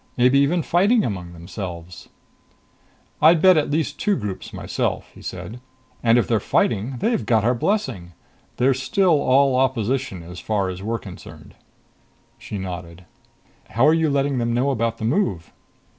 [0.17, 2.09] Maybe even fighting among themselves."
[3.21, 5.61] "I'd bet on at least two groups myself," he said.
[6.01, 8.13] "And if they're fighting, they've got our blessing.
[8.57, 11.53] They're still all opposition as far as we're concerned."
[12.39, 13.05] She nodded,
[13.69, 15.53] "How are you letting them know about the move?"